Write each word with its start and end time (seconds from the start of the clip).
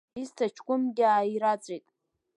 Изҭаҷкәымкгьы 0.21 1.05
ааираҵәеит. 1.09 1.85